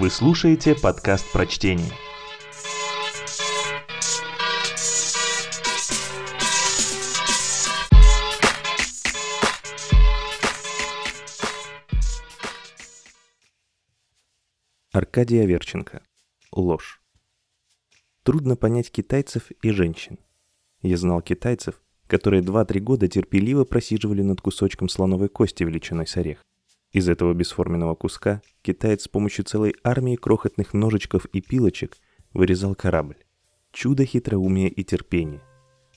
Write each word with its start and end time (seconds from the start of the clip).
Вы 0.00 0.08
слушаете 0.08 0.74
подкаст 0.74 1.30
прочтения. 1.30 1.92
Аркадий 14.90 15.38
Аверченко. 15.40 16.02
Ложь. 16.50 17.02
Трудно 18.22 18.56
понять 18.56 18.90
китайцев 18.90 19.50
и 19.60 19.70
женщин. 19.70 20.18
Я 20.80 20.96
знал 20.96 21.20
китайцев, 21.20 21.82
которые 22.06 22.42
2-3 22.42 22.80
года 22.80 23.06
терпеливо 23.06 23.66
просиживали 23.66 24.22
над 24.22 24.40
кусочком 24.40 24.88
слоновой 24.88 25.28
кости 25.28 25.62
величиной 25.62 26.06
с 26.06 26.16
орех. 26.16 26.42
Из 26.92 27.08
этого 27.08 27.32
бесформенного 27.34 27.94
куска 27.94 28.42
китаец 28.62 29.02
с 29.02 29.08
помощью 29.08 29.44
целой 29.44 29.74
армии 29.84 30.16
крохотных 30.16 30.74
ножичков 30.74 31.26
и 31.26 31.40
пилочек 31.40 31.96
вырезал 32.32 32.74
корабль. 32.74 33.16
Чудо 33.72 34.04
хитроумия 34.04 34.68
и 34.68 34.82
терпения. 34.82 35.40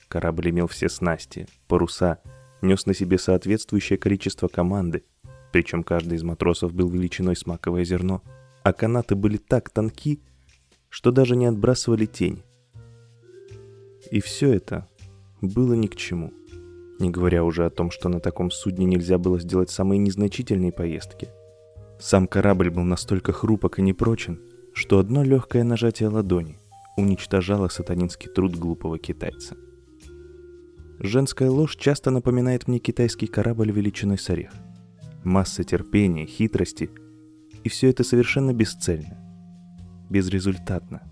Корабль 0.06 0.50
имел 0.50 0.68
все 0.68 0.88
снасти, 0.88 1.48
паруса, 1.66 2.20
нес 2.62 2.86
на 2.86 2.94
себе 2.94 3.18
соответствующее 3.18 3.98
количество 3.98 4.46
команды, 4.46 5.04
причем 5.52 5.82
каждый 5.82 6.14
из 6.14 6.22
матросов 6.22 6.72
был 6.72 6.88
величиной 6.88 7.34
с 7.34 7.46
маковое 7.46 7.84
зерно, 7.84 8.22
а 8.62 8.72
канаты 8.72 9.16
были 9.16 9.36
так 9.36 9.70
тонки, 9.70 10.20
что 10.88 11.10
даже 11.10 11.34
не 11.34 11.46
отбрасывали 11.46 12.06
тень. 12.06 12.42
И 14.12 14.20
все 14.20 14.52
это 14.52 14.88
было 15.40 15.74
ни 15.74 15.88
к 15.88 15.96
чему. 15.96 16.32
Не 16.98 17.10
говоря 17.10 17.44
уже 17.44 17.64
о 17.66 17.70
том, 17.70 17.90
что 17.90 18.08
на 18.08 18.20
таком 18.20 18.50
судне 18.50 18.86
нельзя 18.86 19.18
было 19.18 19.40
сделать 19.40 19.70
самые 19.70 19.98
незначительные 19.98 20.72
поездки. 20.72 21.28
Сам 21.98 22.26
корабль 22.26 22.70
был 22.70 22.82
настолько 22.82 23.32
хрупок 23.32 23.78
и 23.78 23.82
непрочен, 23.82 24.40
что 24.72 24.98
одно 24.98 25.22
легкое 25.22 25.64
нажатие 25.64 26.08
ладони 26.08 26.58
уничтожало 26.96 27.68
сатанинский 27.68 28.30
труд 28.30 28.56
глупого 28.56 28.98
китайца. 28.98 29.56
Женская 31.00 31.50
ложь 31.50 31.76
часто 31.76 32.10
напоминает 32.10 32.68
мне 32.68 32.78
китайский 32.78 33.26
корабль 33.26 33.72
величиной 33.72 34.18
с 34.18 34.30
орех. 34.30 34.52
Масса 35.24 35.64
терпения, 35.64 36.26
хитрости, 36.26 36.90
и 37.64 37.68
все 37.68 37.90
это 37.90 38.04
совершенно 38.04 38.52
бесцельно, 38.52 39.18
безрезультатно. 40.10 41.02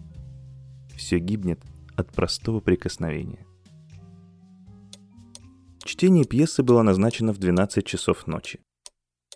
Все 0.94 1.18
гибнет 1.18 1.60
от 1.96 2.12
простого 2.12 2.60
прикосновения. 2.60 3.46
Чтение 6.02 6.24
пьесы 6.24 6.64
было 6.64 6.82
назначено 6.82 7.32
в 7.32 7.38
12 7.38 7.86
часов 7.86 8.26
ночи. 8.26 8.58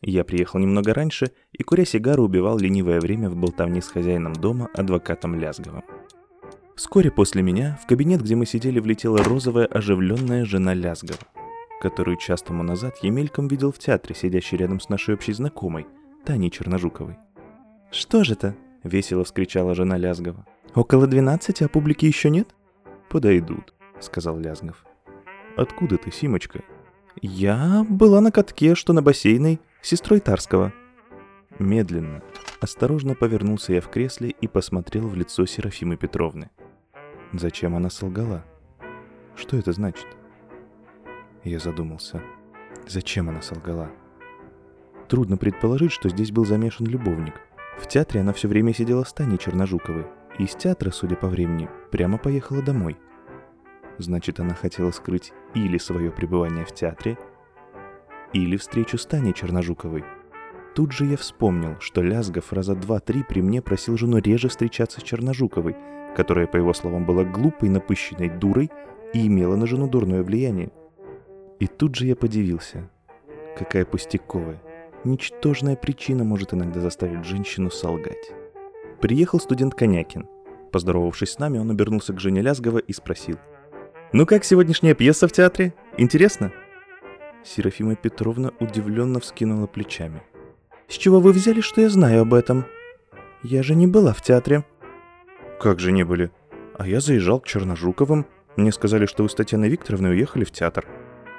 Я 0.03 0.25
приехал 0.25 0.59
немного 0.59 0.95
раньше 0.95 1.31
и, 1.53 1.63
куря 1.63 1.85
сигару, 1.85 2.25
убивал 2.25 2.59
ленивое 2.59 2.99
время 2.99 3.31
в 3.31 3.37
болтовне 3.37 3.81
с 3.81 3.87
хозяином 3.87 4.33
дома, 4.33 4.69
адвокатом 4.75 5.39
Лязговым. 5.39 5.85
Вскоре 6.75 7.13
после 7.13 7.43
меня 7.43 7.79
в 7.81 7.87
кабинет, 7.87 8.21
где 8.21 8.35
мы 8.35 8.47
сидели, 8.47 8.81
влетела 8.81 9.23
розовая 9.23 9.67
оживленная 9.67 10.45
жена 10.45 10.75
Лязгова, 10.75 11.21
которую 11.81 12.17
час 12.17 12.43
тому 12.43 12.65
назад 12.65 12.97
я 13.01 13.13
мельком 13.13 13.47
видел 13.47 13.71
в 13.71 13.79
театре, 13.79 14.17
сидящей 14.17 14.59
рядом 14.59 14.81
с 14.81 14.89
нашей 14.89 15.15
общей 15.15 15.35
знакомой, 15.35 15.87
Таней 16.25 16.51
Черножуковой. 16.51 17.17
«Что 17.93 18.25
же 18.25 18.33
это?»— 18.33 18.57
весело 18.83 19.23
вскричала 19.23 19.77
жена 19.77 19.99
Лязгова. 19.99 20.45
«Около 20.75 21.07
двенадцати, 21.07 21.63
а 21.63 21.69
публики 21.69 22.07
еще 22.07 22.29
нет?» 22.29 22.57
«Подойдут»,— 23.09 23.73
сказал 24.01 24.37
Лязгов. 24.41 24.85
Откуда 25.57 25.97
ты, 25.97 26.13
Симочка? 26.13 26.63
Я 27.23 27.87
была 27.89 28.21
на 28.21 28.31
катке, 28.31 28.75
что 28.75 28.93
на 28.93 29.01
бассейной, 29.01 29.59
сестрой 29.81 30.21
Тарского. 30.21 30.75
Медленно, 31.59 32.23
осторожно 32.61 33.15
повернулся 33.15 33.73
я 33.73 33.81
в 33.81 33.89
кресле 33.89 34.35
и 34.39 34.49
посмотрел 34.49 35.09
в 35.09 35.17
лицо 35.17 35.47
Серафимы 35.47 35.97
Петровны. 35.97 36.51
Зачем 37.33 37.75
она 37.75 37.89
солгала? 37.89 38.45
Что 39.35 39.57
это 39.57 39.73
значит? 39.73 40.07
Я 41.43 41.59
задумался. 41.59 42.23
Зачем 42.87 43.31
она 43.31 43.41
солгала? 43.41 43.91
Трудно 45.09 45.39
предположить, 45.39 45.93
что 45.93 46.11
здесь 46.11 46.33
был 46.33 46.45
замешан 46.45 46.87
любовник. 46.87 47.35
В 47.79 47.89
театре 47.89 48.21
она 48.21 48.35
все 48.35 48.49
время 48.49 48.75
сидела 48.75 49.05
с 49.05 49.13
Таней 49.15 49.39
Черножуковой, 49.39 50.07
и 50.39 50.45
из 50.45 50.55
театра, 50.55 50.91
судя 50.91 51.17
по 51.17 51.29
времени, 51.29 51.71
прямо 51.91 52.19
поехала 52.19 52.61
домой– 52.61 52.99
Значит, 53.99 54.41
она 54.41 54.55
хотела 54.55 54.91
скрыть 54.91 55.33
или 55.55 55.79
свое 55.79 56.11
пребывание 56.11 56.65
в 56.65 56.73
театре, 56.73 57.17
или 58.33 58.57
встречу 58.57 58.99
с 58.99 59.07
Таней 59.07 59.33
Черножуковой. 59.33 60.05
Тут 60.75 60.93
же 60.93 61.07
я 61.07 61.17
вспомнил, 61.17 61.77
что 61.81 62.03
Лязгов 62.03 62.53
раза 62.53 62.75
два-три 62.75 63.23
при 63.23 63.41
мне 63.41 63.63
просил 63.63 63.97
жену 63.97 64.19
реже 64.19 64.49
встречаться 64.49 65.01
с 65.01 65.03
Черножуковой, 65.03 65.75
которая, 66.15 66.47
по 66.47 66.59
его 66.59 66.75
словам, 66.75 67.07
была 67.07 67.25
глупой, 67.25 67.71
напыщенной 67.71 68.29
дурой 68.29 68.71
и 69.15 69.27
имела 69.27 69.57
на 69.57 69.67
жену 69.67 69.89
дурное 69.89 70.23
влияние. 70.23 70.71
И 71.59 71.67
тут 71.67 71.95
же 71.95 72.07
я 72.07 72.17
подивился. 72.17 72.91
Какая 73.57 73.87
пустяковая, 73.87 74.63
ничтожная 75.05 75.77
причина 75.77 76.25
может 76.25 76.53
иногда 76.53 76.81
заставить 76.81 77.25
женщину 77.25 77.71
солгать. 77.71 78.33
Приехал 79.01 79.41
студент 79.41 79.75
Конякин. 79.75 80.29
Поздоровавшись 80.73 81.31
с 81.31 81.39
нами, 81.39 81.57
он 81.57 81.71
обернулся 81.71 82.13
к 82.13 82.21
жене 82.21 82.43
Лязгова 82.43 82.79
и 82.79 82.93
спросил– 82.93 83.39
ну 84.13 84.27
как 84.27 84.45
сегодняшняя 84.45 84.95
пьеса 84.95 85.29
в 85.29 85.33
театре? 85.33 85.75
Интересно? 85.97 86.53
Серафима 87.45 87.97
Петровна 87.97 88.53
удивленно 88.61 89.21
вскинула 89.21 89.67
плечами. 89.67 90.23
С 90.89 90.95
чего 90.95 91.21
вы 91.21 91.33
взяли, 91.33 91.61
что 91.61 91.81
я 91.81 91.89
знаю 91.89 92.23
об 92.23 92.35
этом? 92.35 92.67
Я 93.43 93.63
же 93.63 93.75
не 93.75 93.87
была 93.87 94.13
в 94.13 94.23
театре. 94.23 94.65
Как 95.61 95.81
же 95.81 95.93
не 95.93 96.05
были? 96.05 96.31
А 96.79 96.87
я 96.87 97.01
заезжал 97.01 97.41
к 97.41 97.47
Черножуковым. 97.47 98.27
Мне 98.57 98.73
сказали, 98.73 99.07
что 99.07 99.23
вы 99.23 99.29
с 99.29 99.35
Татьяной 99.35 99.69
Викторовной 99.69 100.11
уехали 100.11 100.45
в 100.45 100.51
театр. 100.51 100.87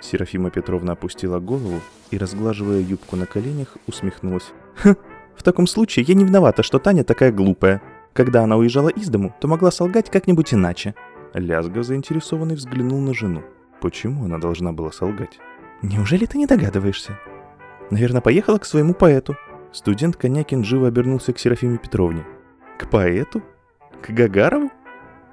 Серафима 0.02 0.50
Петровна 0.50 0.94
опустила 0.94 1.40
голову 1.40 1.82
и, 2.12 2.18
разглаживая 2.18 2.80
юбку 2.80 3.16
на 3.16 3.26
коленях, 3.26 3.78
усмехнулась. 3.88 4.52
«Хм, 4.84 4.96
в 5.36 5.44
таком 5.44 5.68
случае 5.68 6.06
я 6.08 6.14
не 6.14 6.26
виновата, 6.26 6.64
что 6.64 6.80
Таня 6.80 7.04
такая 7.04 7.32
глупая. 7.32 7.82
Когда 8.14 8.44
она 8.44 8.58
уезжала 8.58 8.90
из 8.90 9.10
дому, 9.10 9.36
то 9.40 9.48
могла 9.48 9.72
солгать 9.72 10.10
как-нибудь 10.10 10.54
иначе. 10.54 10.96
Лязга 11.34 11.84
заинтересованный 11.84 12.56
взглянул 12.56 13.00
на 13.00 13.14
жену. 13.14 13.44
Почему 13.82 14.26
она 14.26 14.38
должна 14.38 14.72
была 14.74 14.92
солгать? 14.92 15.40
«Неужели 15.82 16.26
ты 16.26 16.38
не 16.38 16.48
догадываешься?» 16.48 17.20
«Наверное, 17.92 18.22
поехала 18.22 18.58
к 18.58 18.66
своему 18.66 18.94
поэту». 18.94 19.36
Студент 19.72 20.16
Конякин 20.16 20.64
живо 20.64 20.88
обернулся 20.88 21.34
к 21.34 21.40
Серафиме 21.40 21.78
Петровне. 21.78 22.26
«К 22.80 22.90
поэту? 22.90 23.44
К 24.02 24.10
Гагарову?» 24.10 24.72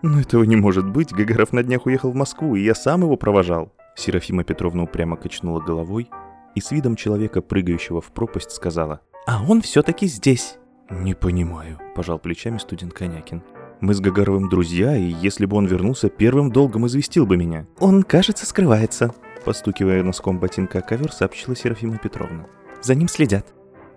«Ну 0.03 0.21
этого 0.21 0.45
не 0.45 0.57
может 0.57 0.87
быть, 0.87 1.15
Гагаров 1.15 1.55
на 1.55 1.63
днях 1.63 1.87
уехал 1.87 2.11
в 2.11 2.15
Москву, 2.15 2.57
и 2.57 2.63
я 2.63 2.75
сам 2.75 3.03
его 3.03 3.17
провожал». 3.17 3.73
Серафима 3.97 4.45
Петровна 4.45 4.83
упрямо 4.83 5.17
качнула 5.17 5.61
головой 5.61 6.11
и 6.55 6.61
с 6.61 6.71
видом 6.73 6.95
человека, 6.95 7.41
прыгающего 7.41 8.03
в 8.03 8.13
пропасть, 8.13 8.51
сказала. 8.51 9.01
«А 9.27 9.43
он 9.43 9.63
все-таки 9.63 10.07
здесь!» 10.07 10.59
«Не 10.91 11.15
понимаю»,– 11.15 11.79
пожал 11.97 12.19
плечами 12.19 12.59
студент 12.59 12.93
Конякин. 12.93 13.43
Мы 13.81 13.95
с 13.95 14.01
Гагаровым 14.01 14.49
друзья, 14.49 14.97
и 14.97 15.03
если 15.05 15.47
бы 15.47 15.57
он 15.57 15.67
вернулся, 15.67 16.09
первым 16.09 16.51
долгом 16.51 16.87
известил 16.87 17.27
бы 17.27 17.37
меня. 17.37 17.67
Он, 17.79 18.03
кажется, 18.03 18.47
скрывается, 18.47 19.15
постукивая 19.45 20.03
носком 20.03 20.39
ботинка 20.39 20.79
о 20.79 20.83
ковер, 20.83 21.13
сообщила 21.13 21.55
Серафима 21.55 21.99
Петровна. 21.99 22.47
За 22.83 22.95
ним 22.95 23.09
следят. 23.09 23.53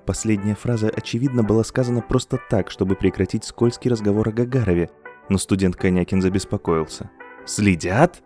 Последняя 0.06 0.56
фраза, 0.56 0.90
очевидно, 0.90 1.44
была 1.44 1.64
сказана 1.64 2.02
просто 2.02 2.40
так, 2.50 2.72
чтобы 2.72 2.96
прекратить 2.96 3.44
скользкий 3.44 3.92
разговор 3.92 4.30
о 4.30 4.32
Гагарове, 4.32 4.90
но 5.30 5.38
студент 5.38 5.76
Конякин 5.76 6.22
забеспокоился. 6.22 7.10
«Следят? 7.46 8.24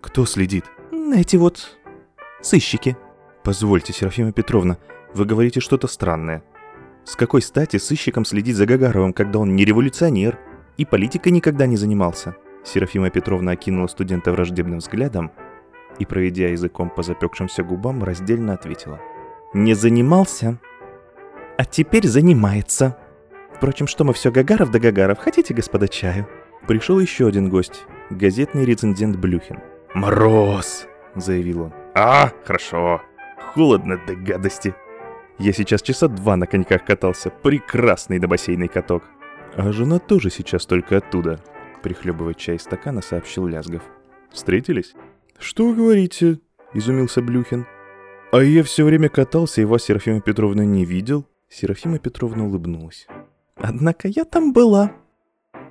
Кто 0.00 0.26
следит?» 0.26 0.64
«Эти 1.14 1.36
вот... 1.36 1.78
сыщики». 2.40 2.96
«Позвольте, 3.42 3.92
Серафима 3.92 4.32
Петровна, 4.32 4.78
вы 5.14 5.24
говорите 5.24 5.60
что-то 5.60 5.86
странное. 5.86 6.42
С 7.04 7.16
какой 7.16 7.42
стати 7.42 7.78
сыщиком 7.78 8.24
следить 8.24 8.56
за 8.56 8.66
Гагаровым, 8.66 9.12
когда 9.12 9.38
он 9.38 9.56
не 9.56 9.64
революционер, 9.64 10.38
и 10.80 10.86
политикой 10.86 11.28
никогда 11.28 11.66
не 11.66 11.76
занимался. 11.76 12.36
Серафима 12.64 13.10
Петровна 13.10 13.52
окинула 13.52 13.86
студента 13.86 14.32
враждебным 14.32 14.78
взглядом 14.78 15.30
и, 15.98 16.06
проведя 16.06 16.48
языком 16.48 16.88
по 16.88 17.02
запекшимся 17.02 17.62
губам, 17.62 18.02
раздельно 18.02 18.54
ответила. 18.54 18.98
«Не 19.52 19.74
занимался, 19.74 20.58
а 21.58 21.66
теперь 21.66 22.06
занимается. 22.06 22.96
Впрочем, 23.54 23.86
что 23.86 24.04
мы 24.04 24.14
все 24.14 24.32
Гагаров 24.32 24.70
да 24.70 24.78
Гагаров, 24.78 25.18
хотите, 25.18 25.52
господа, 25.52 25.86
чаю?» 25.86 26.26
Пришел 26.66 26.98
еще 26.98 27.26
один 27.26 27.50
гость, 27.50 27.82
газетный 28.08 28.64
рецензент 28.64 29.16
Блюхин. 29.16 29.58
«Мороз!»— 29.92 30.86
заявил 31.14 31.64
он. 31.64 31.74
«А, 31.94 32.30
хорошо. 32.46 33.02
Холодно 33.52 34.00
до 34.06 34.14
гадости. 34.16 34.74
Я 35.38 35.52
сейчас 35.52 35.82
часа 35.82 36.08
два 36.08 36.36
на 36.36 36.46
коньках 36.46 36.86
катался. 36.86 37.28
Прекрасный 37.28 38.18
до 38.18 38.28
бассейный 38.28 38.68
каток. 38.68 39.02
«А 39.56 39.72
жена 39.72 39.98
тоже 39.98 40.30
сейчас 40.30 40.66
только 40.66 40.98
оттуда»,— 40.98 41.40
прихлебывая 41.82 42.34
чай 42.34 42.56
из 42.56 42.62
стакана, 42.62 43.02
сообщил 43.02 43.46
Лязгов. 43.46 43.82
«Встретились?» 44.30 44.94
«Что 45.38 45.68
вы 45.68 45.74
говорите?»— 45.74 46.38
изумился 46.74 47.22
Блюхин. 47.22 47.66
«А 48.32 48.42
я 48.42 48.62
все 48.62 48.84
время 48.84 49.08
катался 49.08 49.62
и 49.62 49.64
вас, 49.64 49.84
Серафима 49.84 50.20
Петровна, 50.20 50.64
не 50.64 50.84
видел?» 50.84 51.26
Серафима 51.48 51.98
Петровна 51.98 52.44
улыбнулась. 52.44 53.08
Однако 53.62 54.08
я 54.08 54.24
там 54.24 54.52
была. 54.52 54.92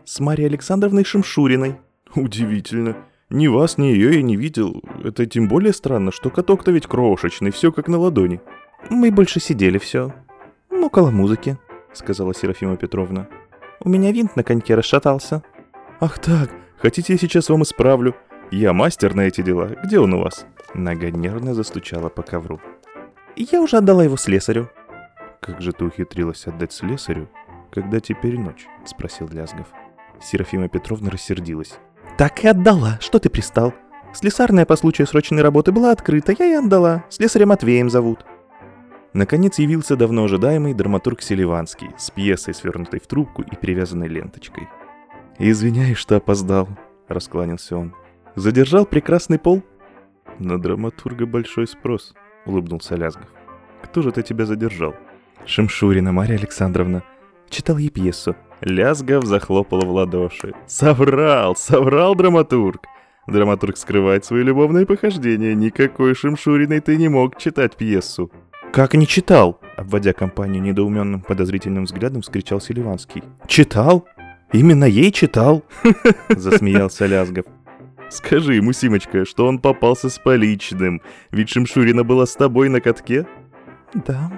С 0.06 0.20
Марией 0.20 0.48
Александровной 0.48 1.04
Шимшуриной. 1.04 1.78
Удивительно. 2.16 2.98
Ни 3.30 3.48
вас, 3.48 3.78
ни 3.78 3.86
ее 3.86 4.16
я 4.16 4.22
не 4.22 4.36
видел. 4.36 4.81
Это 5.04 5.26
тем 5.26 5.48
более 5.48 5.74
странно, 5.74 6.12
что 6.12 6.30
каток-то 6.30 6.72
ведь 6.72 6.88
крошечный, 6.88 7.52
все 7.52 7.72
как 7.72 7.88
на 7.88 7.98
ладони. 7.98 8.42
Мы 8.90 9.12
больше 9.12 9.40
сидели 9.40 9.78
все. 9.78 10.14
Ну, 10.70 10.88
около 10.88 11.12
музыки, 11.12 11.58
сказала 11.94 12.34
Серафима 12.34 12.78
Петровна. 12.78 13.28
У 13.81 13.90
меня 13.90 14.12
винт 14.12 14.36
на 14.36 14.44
коньке 14.44 14.76
расшатался. 14.76 15.42
Ах 16.02 16.20
так, 16.20 16.50
хотите 16.78 17.14
я 17.14 17.20
сейчас 17.20 17.50
вам 17.50 17.64
исправлю? 17.64 18.14
Я 18.52 18.74
мастер 18.74 19.16
на 19.16 19.22
эти 19.22 19.42
дела. 19.42 19.70
Где 19.84 20.00
он 20.00 20.14
у 20.14 20.22
вас? 20.22 20.46
Нога 20.74 21.12
нервно 21.12 21.54
застучала 21.54 22.10
по 22.10 22.22
ковру. 22.22 22.60
Я 23.36 23.62
уже 23.62 23.78
отдала 23.78 24.04
его 24.04 24.18
слесарю. 24.18 24.70
Как 25.40 25.62
же 25.62 25.72
ты 25.72 25.86
ухитрилась 25.86 26.46
отдать 26.46 26.74
слесарю, 26.74 27.30
когда 27.72 28.02
теперь 28.02 28.38
ночь? 28.38 28.68
Спросил 28.86 29.30
Лязгов. 29.30 29.68
Серафима 30.22 30.68
Петровна 30.68 31.10
рассердилась. 31.10 31.80
Так 32.18 32.44
и 32.44 32.48
отдала. 32.48 32.98
Что 33.00 33.20
ты 33.20 33.30
пристал? 33.30 33.74
Слесарная 34.14 34.66
по 34.66 34.76
случаю 34.76 35.08
срочной 35.08 35.42
работы 35.42 35.72
была 35.72 35.92
открыта, 35.92 36.36
я 36.38 36.46
и 36.46 36.54
отдала. 36.54 37.06
Слесаря 37.10 37.46
Матвеем 37.46 37.90
зовут. 37.90 38.26
Наконец 39.14 39.58
явился 39.60 39.96
давно 39.96 40.26
ожидаемый 40.26 40.74
драматург 40.74 41.22
Селиванский 41.22 41.90
с 41.98 42.12
пьесой, 42.12 42.54
свернутой 42.54 43.00
в 43.00 43.08
трубку 43.08 43.42
и 43.42 43.56
привязанной 43.56 44.08
ленточкой. 44.08 44.68
«Извиняюсь, 45.40 45.98
что 45.98 46.18
опоздал»,— 46.18 46.68
раскланялся 47.08 47.78
он. 47.78 47.96
«Задержал 48.36 48.86
прекрасный 48.86 49.40
пол?» 49.40 49.64
«На 50.38 50.62
драматурга 50.62 51.26
большой 51.26 51.68
спрос»,— 51.68 52.14
улыбнулся 52.46 52.96
Лязгов. 52.96 53.28
«Кто 53.84 54.02
же 54.02 54.12
ты 54.12 54.22
тебя 54.22 54.46
задержал?» 54.46 54.94
«Шемшурина 55.46 56.12
Марья 56.12 56.36
Александровна. 56.36 57.04
Читал 57.50 57.78
ей 57.78 57.90
пьесу. 57.90 58.36
Лязгов 58.62 59.26
захлопал 59.26 59.80
в 59.80 59.90
ладоши. 59.90 60.54
«Соврал! 60.68 61.56
Соврал 61.56 62.16
драматург!» 62.16 62.86
Драматург 63.28 63.78
скрывает 63.78 64.26
свои 64.26 64.44
любовные 64.44 64.86
похождения. 64.86 65.56
Никакой 65.56 66.14
Шимшуриной 66.16 66.80
ты 66.80 66.98
не 66.98 67.10
мог 67.10 67.38
читать 67.38 67.76
пьесу. 67.76 68.32
«Как 68.71 68.94
не 68.94 69.07
читал?» 69.07 69.60
Обводя 69.77 70.13
компанию 70.13 70.62
недоуменным 70.62 71.21
подозрительным 71.21 71.86
взглядом, 71.86 72.21
вскричал 72.21 72.60
Селиванский. 72.62 73.24
«Читал? 73.48 74.06
Именно 74.51 74.86
ей 74.86 75.12
читал?» 75.12 75.63
Засмеялся 76.30 77.06
Лязгов. 77.06 77.45
«Скажи 78.10 78.56
ему, 78.56 78.74
Симочка, 78.74 79.25
что 79.25 79.48
он 79.48 79.60
попался 79.60 80.10
с 80.10 80.19
поличным, 80.19 81.01
ведь 81.31 81.50
Шимшурина 81.50 82.04
была 82.04 82.25
с 82.25 82.36
тобой 82.36 82.69
на 82.69 82.81
катке?» 82.81 83.25
«Да, 83.94 84.31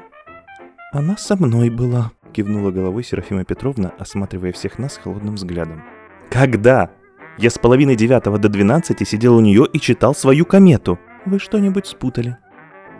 она 0.93 1.17
со 1.17 1.35
мной 1.35 1.69
была»,— 1.69 2.11
кивнула 2.33 2.71
головой 2.71 3.03
Серафима 3.03 3.43
Петровна, 3.43 3.93
осматривая 3.97 4.51
всех 4.51 4.77
нас 4.77 4.97
холодным 4.97 5.35
взглядом. 5.35 5.83
«Когда? 6.29 6.91
Я 7.37 7.49
с 7.49 7.57
половины 7.57 7.95
девятого 7.95 8.37
до 8.37 8.49
двенадцати 8.49 9.03
сидел 9.03 9.35
у 9.35 9.41
нее 9.41 9.67
и 9.71 9.79
читал 9.79 10.13
свою 10.13 10.45
комету. 10.45 10.99
Вы 11.25 11.39
что-нибудь 11.39 11.87
спутали?» 11.87 12.37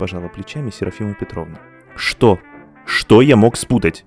Пожала 0.02 0.30
плечами 0.30 0.72
Серафима 0.72 1.14
Петровна. 1.14 1.60
«Что? 1.96 2.40
Что 2.88 3.22
я 3.22 3.36
мог 3.36 3.56
спутать? 3.56 4.04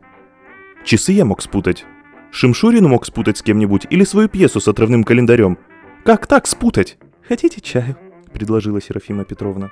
Часы 0.82 1.12
я 1.12 1.24
мог 1.24 1.40
спутать? 1.40 1.86
Шимшурину 2.32 2.88
мог 2.88 3.06
спутать 3.06 3.38
с 3.38 3.42
кем-нибудь 3.42 3.86
или 3.90 4.02
свою 4.02 4.28
пьесу 4.28 4.58
с 4.58 4.66
отрывным 4.66 5.04
календарем? 5.04 5.56
Как 6.04 6.26
так 6.26 6.48
спутать? 6.48 6.98
Хотите 7.28 7.60
чаю?» 7.60 7.96
предложила 8.32 8.82
Серафима 8.82 9.24
Петровна. 9.24 9.70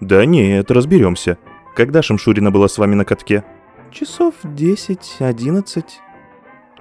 «Да 0.00 0.26
нет, 0.26 0.70
разберемся. 0.70 1.38
Когда 1.74 2.02
Шимшурина 2.02 2.50
была 2.50 2.68
с 2.68 2.76
вами 2.76 2.94
на 2.94 3.06
катке?» 3.06 3.42
«Часов 3.90 4.34
десять, 4.44 5.16
одиннадцать». 5.18 6.00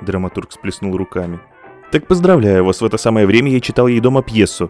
Драматург 0.02 0.52
сплеснул 0.52 0.98
руками. 0.98 1.40
«Так 1.90 2.06
поздравляю 2.06 2.66
вас, 2.66 2.82
в 2.82 2.86
это 2.86 2.98
самое 2.98 3.26
время 3.28 3.50
я 3.50 3.62
читал 3.62 3.88
ей 3.88 4.02
дома 4.02 4.24
пьесу». 4.24 4.70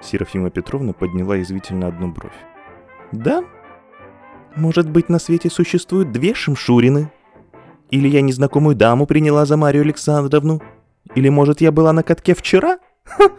Серафима 0.00 0.48
Петровна 0.48 0.94
подняла 0.94 1.38
извительно 1.38 1.88
одну 1.88 2.08
бровь. 2.08 2.32
«Да? 3.12 3.44
Может 4.56 4.90
быть, 4.90 5.08
на 5.08 5.18
свете 5.18 5.50
существуют 5.50 6.12
две 6.12 6.34
Шимшурины? 6.34 7.10
Или 7.90 8.08
я 8.08 8.22
незнакомую 8.22 8.74
даму 8.74 9.06
приняла 9.06 9.46
за 9.46 9.56
Марию 9.56 9.82
Александровну? 9.82 10.62
Или, 11.14 11.28
может, 11.28 11.60
я 11.60 11.72
была 11.72 11.92
на 11.92 12.02
катке 12.02 12.34
вчера? 12.34 12.78
Ха!» 13.04 13.30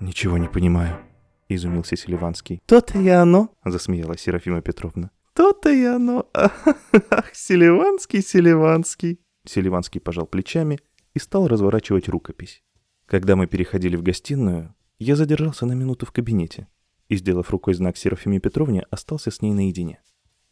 «Ничего 0.00 0.38
не 0.38 0.48
понимаю»,— 0.48 0.98
изумился 1.48 1.96
Селиванский. 1.96 2.60
«То-то 2.66 2.98
и 2.98 3.08
оно»,— 3.08 3.50
засмеялась 3.64 4.20
Серафима 4.20 4.60
Петровна. 4.60 5.10
То-то 5.38 5.70
и 5.70 5.84
оно. 5.84 6.28
Ах, 6.34 7.30
Селиванский, 7.32 8.22
Селиванский. 8.22 9.20
Селиванский 9.46 10.00
пожал 10.00 10.26
плечами 10.26 10.80
и 11.14 11.20
стал 11.20 11.46
разворачивать 11.46 12.08
рукопись. 12.08 12.64
Когда 13.06 13.36
мы 13.36 13.46
переходили 13.46 13.94
в 13.94 14.02
гостиную, 14.02 14.74
я 14.98 15.14
задержался 15.14 15.64
на 15.64 15.74
минуту 15.74 16.06
в 16.06 16.10
кабинете 16.10 16.66
и, 17.08 17.16
сделав 17.16 17.50
рукой 17.50 17.74
знак 17.74 17.96
Серафиме 17.96 18.40
Петровне, 18.40 18.84
остался 18.90 19.30
с 19.30 19.42
ней 19.42 19.52
наедине. 19.52 20.00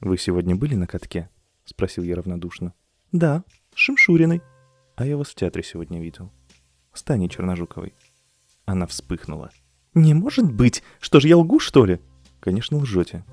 «Вы 0.00 0.18
сегодня 0.18 0.56
были 0.56 0.74
на 0.74 0.86
катке?»— 0.86 1.30
спросил 1.64 2.04
я 2.04 2.16
равнодушно. 2.16 2.74
«Да, 3.12 3.44
с 3.74 3.78
Шимшуриной. 3.78 4.42
А 4.96 5.06
я 5.06 5.16
вас 5.16 5.28
в 5.28 5.34
театре 5.34 5.62
сегодня 5.62 6.00
видел. 6.00 6.32
С 6.92 7.02
Таней 7.02 7.28
Черножуковой». 7.28 7.94
Она 8.64 8.86
вспыхнула. 8.86 9.50
«Не 9.94 10.14
может 10.14 10.52
быть! 10.52 10.82
Что 11.00 11.20
ж, 11.20 11.24
я 11.26 11.36
лгу, 11.36 11.58
что 11.60 11.84
ли?» 11.84 12.00
«Конечно, 12.40 12.78
лжете. 12.78 13.24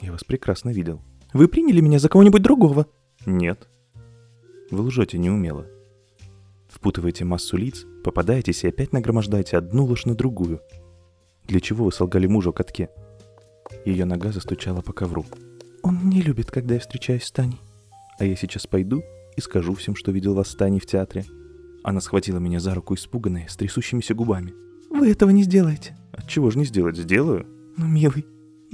Я 0.00 0.12
вас 0.12 0.24
прекрасно 0.24 0.70
видел. 0.70 1.00
Вы 1.32 1.48
приняли 1.48 1.80
меня 1.80 1.98
за 1.98 2.08
кого-нибудь 2.08 2.42
другого? 2.42 2.86
Нет. 3.26 3.68
Вы 4.70 4.82
лжете 4.82 5.18
неумело. 5.18 5.66
Впутываете 6.68 7.24
массу 7.24 7.56
лиц, 7.56 7.84
попадаетесь 8.04 8.64
и 8.64 8.68
опять 8.68 8.92
нагромождаете 8.92 9.56
одну 9.56 9.84
ложь 9.84 10.04
на 10.04 10.14
другую. 10.14 10.60
Для 11.46 11.60
чего 11.60 11.84
вы 11.84 11.92
солгали 11.92 12.26
мужу 12.26 12.50
о 12.50 12.52
катке? 12.52 12.88
Ее 13.84 14.04
нога 14.04 14.32
застучала 14.32 14.80
по 14.80 14.92
ковру. 14.92 15.24
Он 15.82 16.08
не 16.08 16.20
любит, 16.20 16.50
когда 16.50 16.74
я 16.74 16.80
встречаюсь 16.80 17.24
с 17.24 17.32
Таней. 17.32 17.60
А 18.18 18.24
я 18.24 18.36
сейчас 18.36 18.66
пойду 18.66 19.02
и 19.36 19.40
скажу 19.40 19.74
всем, 19.74 19.96
что 19.96 20.12
видел 20.12 20.34
вас 20.34 20.48
с 20.48 20.54
Таней 20.54 20.80
в 20.80 20.86
театре. 20.86 21.24
Она 21.82 22.00
схватила 22.00 22.38
меня 22.38 22.60
за 22.60 22.74
руку 22.74 22.94
испуганная, 22.94 23.46
с 23.48 23.56
трясущимися 23.56 24.14
губами. 24.14 24.54
Вы 24.90 25.10
этого 25.10 25.30
не 25.30 25.42
сделаете. 25.42 25.96
Отчего 26.12 26.50
же 26.50 26.58
не 26.58 26.64
сделать? 26.64 26.96
Сделаю. 26.96 27.46
Ну, 27.76 27.86
милый, 27.86 28.24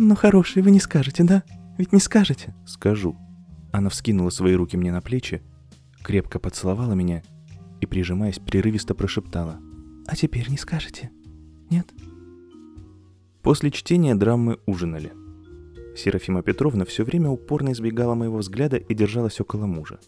«Ну, 0.02 0.14
хороший, 0.14 0.62
вы 0.62 0.70
не 0.70 0.80
скажете, 0.80 1.24
да? 1.24 1.42
Ведь 1.76 1.92
не 1.92 2.00
скажете?» 2.00 2.54
«Скажу». 2.66 3.18
Она 3.70 3.90
вскинула 3.90 4.30
свои 4.30 4.54
руки 4.54 4.74
мне 4.74 4.90
на 4.90 5.02
плечи, 5.02 5.42
крепко 6.02 6.38
поцеловала 6.38 6.94
меня 6.94 7.22
и, 7.82 7.86
прижимаясь, 7.86 8.38
прерывисто 8.38 8.94
прошептала. 8.94 9.60
«А 10.06 10.16
теперь 10.16 10.48
не 10.48 10.56
скажете? 10.56 11.10
Нет?» 11.68 11.86
После 13.50 13.72
чтения 13.72 14.14
драмы 14.14 14.60
ужинали. 14.64 15.12
Серафима 15.96 16.40
Петровна 16.40 16.84
все 16.84 17.02
время 17.02 17.30
упорно 17.30 17.72
избегала 17.72 18.14
моего 18.14 18.38
взгляда 18.38 18.76
и 18.76 18.94
держалась 18.94 19.40
около 19.40 19.66
мужа. 19.66 19.98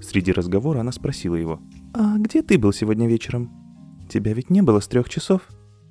Среди 0.00 0.32
разговора 0.32 0.80
она 0.80 0.90
спросила 0.90 1.34
его. 1.34 1.60
«А 1.92 2.16
где 2.16 2.40
ты 2.40 2.56
был 2.56 2.72
сегодня 2.72 3.06
вечером? 3.06 3.50
Тебя 4.08 4.32
ведь 4.32 4.48
не 4.48 4.62
было 4.62 4.80
с 4.80 4.88
трех 4.88 5.10
часов?» 5.10 5.42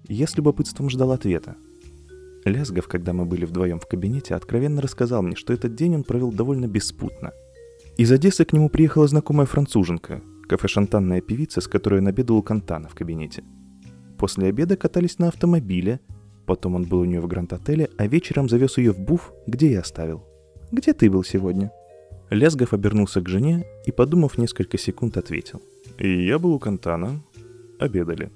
Я 0.08 0.26
с 0.26 0.36
любопытством 0.38 0.90
ждал 0.90 1.12
ответа. 1.12 1.56
Лязгов, 2.46 2.88
когда 2.88 3.14
мы 3.14 3.26
были 3.26 3.46
вдвоем 3.46 3.80
в 3.80 3.86
кабинете, 3.86 4.34
откровенно 4.34 4.82
рассказал 4.82 5.22
мне, 5.22 5.36
что 5.36 5.54
этот 5.54 5.76
день 5.76 5.94
он 5.94 6.04
провел 6.04 6.32
довольно 6.32 6.66
беспутно. 6.66 7.32
Из 7.98 8.12
Одессы 8.12 8.44
к 8.44 8.54
нему 8.54 8.70
приехала 8.70 9.08
знакомая 9.08 9.46
француженка, 9.46 10.24
кафе-шантанная 10.50 11.22
певица, 11.22 11.62
с 11.62 11.68
которой 11.68 12.00
он 12.00 12.08
обедал 12.08 12.38
у 12.38 12.42
Кантана 12.42 12.90
в 12.90 12.96
кабинете. 12.96 13.44
После 14.18 14.48
обеда 14.48 14.78
катались 14.78 15.20
на 15.20 15.28
автомобиле, 15.28 16.00
потом 16.51 16.75
он 16.75 16.84
был 16.84 17.00
у 17.00 17.05
нее 17.05 17.22
в 17.22 17.27
Гранд-отеле, 17.27 17.89
а 17.98 18.08
вечером 18.08 18.50
завез 18.50 18.77
ее 18.77 18.91
в 18.91 19.00
Буф, 19.00 19.31
где 19.48 19.72
я 19.72 19.79
оставил. 19.79 20.27
«Где 20.70 20.91
ты 20.91 21.10
был 21.10 21.24
сегодня?» 21.24 21.72
Лязгов 22.29 22.74
обернулся 22.74 23.22
к 23.22 23.29
жене 23.29 23.63
и, 23.86 23.91
подумав 23.93 24.38
несколько 24.38 24.77
секунд, 24.77 25.15
ответил. 25.15 25.62
«И 25.98 26.25
я 26.25 26.39
был 26.39 26.51
у 26.51 26.60
Кантана. 26.60 27.22
Обедали. 27.79 28.31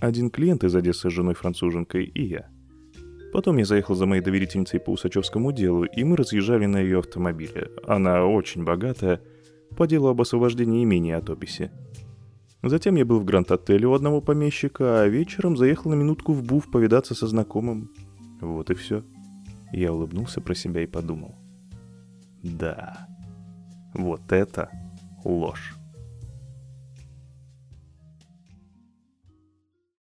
Один 0.00 0.30
клиент 0.30 0.64
из 0.64 0.74
Одессы 0.74 1.10
с 1.10 1.12
женой 1.12 1.34
француженкой 1.34 2.04
и 2.04 2.24
я. 2.24 2.48
Потом 3.30 3.58
я 3.58 3.66
заехал 3.66 3.94
за 3.94 4.06
моей 4.06 4.22
доверительницей 4.22 4.80
по 4.80 4.92
Усачевскому 4.92 5.52
делу, 5.52 5.84
и 5.84 6.02
мы 6.02 6.16
разъезжали 6.16 6.64
на 6.64 6.78
ее 6.78 7.00
автомобиле. 7.00 7.70
Она 7.86 8.24
очень 8.24 8.64
богатая, 8.64 9.20
по 9.76 9.86
делу 9.86 10.08
об 10.08 10.22
освобождении 10.22 10.82
имения 10.82 11.14
от 11.14 11.28
описи. 11.28 11.70
Затем 12.62 12.96
я 12.96 13.06
был 13.06 13.20
в 13.20 13.24
Гранд-отеле 13.24 13.86
у 13.86 13.94
одного 13.94 14.20
помещика, 14.20 15.02
а 15.02 15.08
вечером 15.08 15.56
заехал 15.56 15.90
на 15.90 15.94
минутку 15.94 16.32
в 16.32 16.42
Буф 16.42 16.70
повидаться 16.70 17.14
со 17.14 17.26
знакомым. 17.26 17.90
Вот 18.40 18.70
и 18.70 18.74
все. 18.74 19.02
Я 19.72 19.92
улыбнулся 19.92 20.40
про 20.40 20.54
себя 20.54 20.82
и 20.82 20.86
подумал. 20.86 21.34
Да, 22.42 23.08
вот 23.94 24.32
это 24.32 24.70
ложь. 25.24 25.74